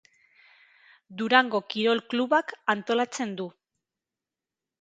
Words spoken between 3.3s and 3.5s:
du.